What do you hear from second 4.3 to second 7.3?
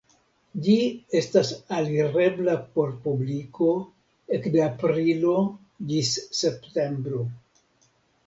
ekde aprilo ĝis septembro.